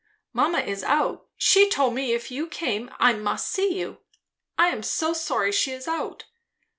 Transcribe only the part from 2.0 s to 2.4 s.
if